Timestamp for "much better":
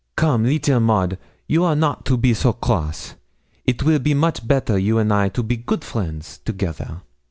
4.15-4.75